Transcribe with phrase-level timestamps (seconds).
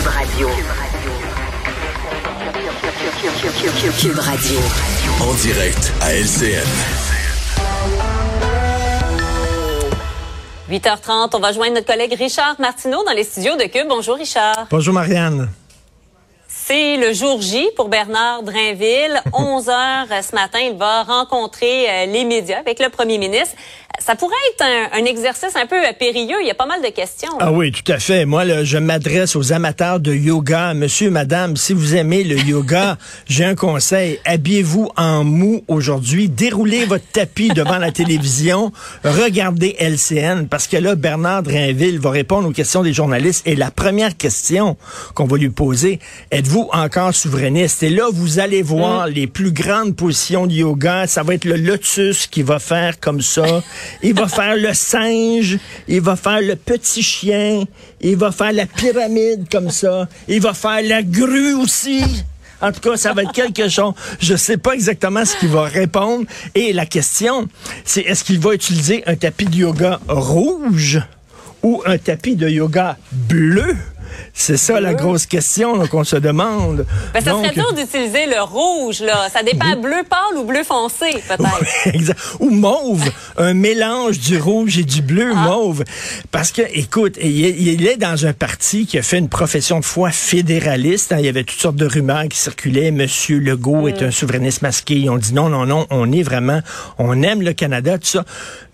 [0.00, 0.48] Cube Radio.
[3.98, 4.58] Cube Radio.
[5.20, 6.66] En direct à LCN.
[10.70, 13.88] 8h30, on va joindre notre collègue Richard Martineau dans les studios de Cube.
[13.90, 14.68] Bonjour Richard.
[14.70, 15.50] Bonjour Marianne.
[16.48, 19.20] C'est le jour J pour Bernard Drinville.
[19.34, 23.54] 11 heures ce matin, il va rencontrer euh, les médias avec le premier ministre.
[24.00, 26.38] Ça pourrait être un, exercice un peu euh, périlleux.
[26.40, 27.32] Il y a pas mal de questions.
[27.38, 28.24] Ah oui, tout à fait.
[28.24, 30.74] Moi, là, je m'adresse aux amateurs de yoga.
[30.74, 32.96] Monsieur, madame, si vous aimez le yoga,
[33.28, 34.18] j'ai un conseil.
[34.24, 36.28] Habillez-vous en mou aujourd'hui.
[36.28, 38.72] Déroulez votre tapis devant la télévision.
[39.04, 43.46] Regardez LCN parce que là, Bernard Drinville va répondre aux questions des journalistes.
[43.46, 44.76] Et la première question
[45.14, 45.98] qu'on va lui poser,
[46.30, 47.82] êtes-vous encore souverainiste?
[47.82, 49.10] Et là, vous allez voir mm.
[49.10, 51.06] les plus grandes positions de yoga.
[51.06, 53.44] Ça va être le lotus qui va faire comme ça.
[54.02, 55.58] il va faire le singe.
[55.88, 57.64] Il va faire le petit chien.
[58.00, 60.08] Il va faire la pyramide comme ça.
[60.28, 62.02] Il va faire la grue aussi.
[62.60, 63.94] En tout cas, ça va être quelque chose.
[64.20, 66.26] Je sais pas exactement ce qu'il va répondre.
[66.54, 67.48] Et la question,
[67.84, 71.00] c'est est-ce qu'il va utiliser un tapis de yoga rouge
[71.62, 73.76] ou un tapis de yoga bleu?
[74.32, 76.86] C'est ça la grosse question qu'on se demande.
[77.12, 79.28] Ben, ça serait dur d'utiliser le rouge, là.
[79.28, 82.14] Ça dépend bleu pâle ou bleu foncé, peut-être.
[82.40, 83.10] ou mauve.
[83.36, 85.48] un mélange du rouge et du bleu ah.
[85.48, 85.84] mauve.
[86.30, 90.10] Parce que, écoute, il, est dans un parti qui a fait une profession de foi
[90.10, 91.12] fédéraliste.
[91.12, 91.16] Hein.
[91.18, 92.90] Il y avait toutes sortes de rumeurs qui circulaient.
[92.90, 94.06] Monsieur Legault est mm.
[94.06, 94.94] un souverainiste masqué.
[94.94, 96.60] Ils ont dit non, non, non, on est vraiment,
[96.98, 98.24] on aime le Canada, tout ça.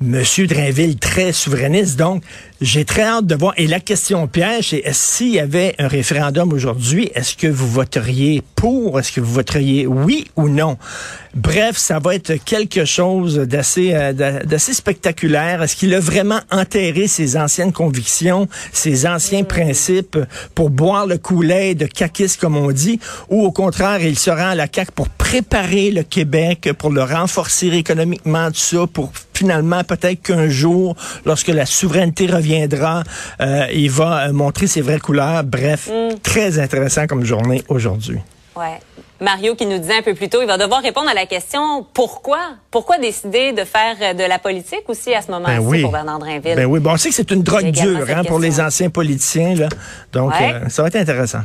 [0.00, 1.96] Monsieur Drainville, très souverainiste.
[1.96, 2.22] Donc,
[2.60, 3.54] j'ai très hâte de voir.
[3.56, 8.42] Et la question piège, c'est s'il y avait un référendum aujourd'hui, est-ce que vous voteriez
[8.54, 8.98] pour?
[8.98, 10.78] Est-ce que vous voteriez oui ou non?
[11.34, 15.62] Bref, ça va être quelque chose d'assez euh, d'assez spectaculaire.
[15.62, 20.18] Est-ce qu'il a vraiment enterré ses anciennes convictions, ses anciens principes
[20.54, 22.98] pour boire le coulet de caquis, comme on dit,
[23.28, 27.66] ou au contraire, il sera à la CAQ pour préparer le Québec, pour le renforcer
[27.68, 30.96] économiquement, tout ça, pour finalement, peut-être qu'un jour,
[31.26, 33.02] lorsque la souveraineté reviendra,
[33.40, 35.25] euh, il va euh, montrer ses vraies couleurs?
[35.44, 36.18] Bref, mm.
[36.22, 38.18] très intéressant comme journée aujourd'hui.
[38.56, 38.80] Ouais.
[39.20, 41.86] Mario qui nous disait un peu plus tôt, il va devoir répondre à la question
[41.94, 42.38] pourquoi?
[42.70, 46.18] Pourquoi décider de faire euh, de la politique aussi à ce moment-ci ben pour Bernard
[46.18, 46.56] Drinville?
[46.56, 49.54] Ben oui, bon, on sait que c'est une drogue dure hein, pour les anciens politiciens
[49.54, 49.68] là.
[50.12, 50.32] Donc
[50.68, 51.40] ça va être intéressant.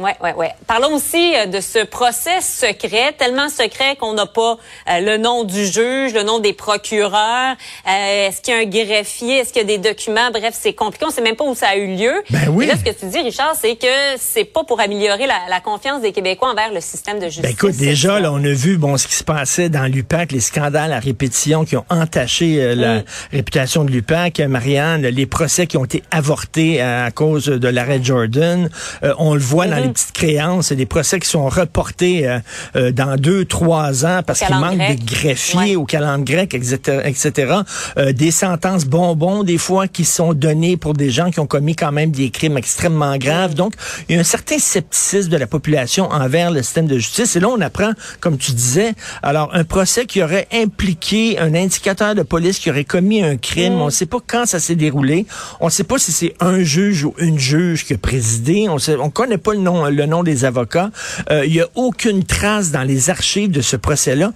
[0.00, 0.46] Oui, oui, oui.
[0.66, 4.56] Parlons aussi euh, de ce procès secret, tellement secret qu'on n'a pas
[4.88, 7.56] euh, le nom du juge, le nom des procureurs.
[7.86, 9.38] Euh, est-ce qu'il y a un greffier?
[9.38, 10.30] Est-ce qu'il y a des documents?
[10.30, 11.04] Bref, c'est compliqué.
[11.06, 12.14] On sait même pas où ça a eu lieu.
[12.30, 12.64] Ben oui.
[12.64, 13.86] Et là, ce que tu dis, Richard, c'est que
[14.18, 17.42] c'est pas pour améliorer la, confiance des Québécois envers le système de justice.
[17.42, 20.40] Ben écoute, déjà, là, on a vu bon ce qui se passait dans l'UPAC, les
[20.40, 24.40] scandales à répétition qui ont entaché la réputation de l'UPAC.
[24.40, 28.70] Marianne, les procès qui ont été avortés à cause de l'arrêt Jordan.
[29.18, 32.38] on le voit dans petites créances et des procès qui sont reportés euh,
[32.76, 37.02] euh, dans deux, trois ans parce qu'il manque de greffiers au calendrier grec, etc.
[37.04, 37.54] etc.
[37.96, 41.74] Euh, des sentences bonbons, des fois, qui sont données pour des gens qui ont commis
[41.74, 43.54] quand même des crimes extrêmement graves.
[43.54, 43.74] Donc,
[44.08, 47.36] il y a un certain scepticisme de la population envers le système de justice.
[47.36, 52.14] Et là, on apprend, comme tu disais, alors, un procès qui aurait impliqué un indicateur
[52.14, 53.74] de police qui aurait commis un crime.
[53.74, 53.82] Mm.
[53.82, 55.26] On ne sait pas quand ça s'est déroulé.
[55.60, 58.68] On ne sait pas si c'est un juge ou une juge qui a présidé.
[58.68, 60.90] On ne on connaît pas le nom le nom des avocats.
[61.30, 64.32] Euh, il n'y a aucune trace dans les archives de ce procès-là.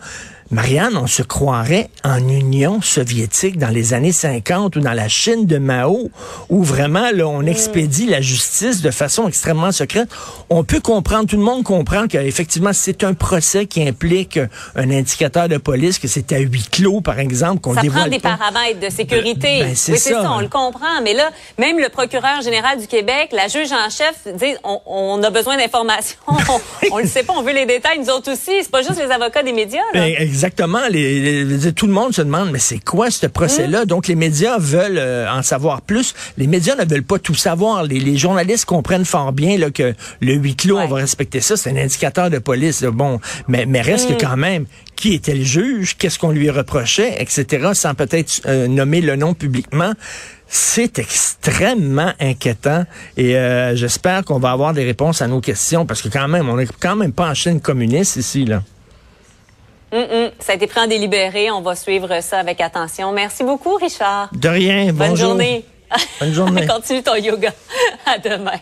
[0.55, 5.47] Marianne, on se croirait en Union soviétique dans les années 50 ou dans la Chine
[5.47, 6.11] de Mao,
[6.49, 10.09] où vraiment là, on expédie la justice de façon extrêmement secrète.
[10.51, 14.39] On peut comprendre, tout le monde comprend qu'effectivement, c'est un procès qui implique
[14.77, 17.91] un indicateur de police, que c'est à huis clos, par exemple, qu'on dévoile.
[17.91, 19.59] Ça prend des paramètres de sécurité.
[19.61, 20.23] Ben, c'est oui, ça.
[20.23, 20.33] ça.
[20.33, 21.03] On le comprend.
[21.03, 25.21] Mais là, même le procureur général du Québec, la juge en chef, dit on, on
[25.25, 26.17] a besoin d'informations.
[26.93, 28.53] on, le sait pas, on veut les détails, nous autres aussi.
[28.63, 29.83] C'est pas juste les avocats des médias.
[29.93, 30.01] Là.
[30.01, 30.87] Ben, exactement.
[30.91, 33.81] Les, tout le monde se demande, mais c'est quoi ce procès-là?
[33.81, 33.87] Hein?
[33.87, 36.15] Donc, les médias veulent euh, en savoir plus.
[36.37, 37.85] Les médias ne veulent pas tout savoir.
[37.85, 41.57] Les, journalistes comprennent fort bien là, que le huis clos, on va respecter ça.
[41.57, 42.83] C'est un indicateur de police.
[42.83, 44.19] Bon, mais, mais reste que mmh.
[44.19, 44.67] quand même,
[44.97, 45.97] qui était le juge?
[45.97, 47.17] Qu'est-ce qu'on lui reprochait?
[47.21, 47.71] Etc.
[47.73, 49.93] Sans peut-être euh, nommer le nom publiquement.
[50.47, 52.85] C'est extrêmement inquiétant
[53.17, 56.49] et euh, j'espère qu'on va avoir des réponses à nos questions parce que quand même,
[56.49, 58.63] on n'est quand même pas en Chine communiste ici, là.
[60.41, 61.51] Ça a été pris en délibéré.
[61.51, 63.13] On va suivre ça avec attention.
[63.13, 64.29] Merci beaucoup, Richard.
[64.33, 64.93] De rien.
[64.93, 65.65] Bonne journée.
[66.21, 66.67] Bonne journée.
[66.69, 67.53] Continue ton yoga.
[68.05, 68.59] À demain.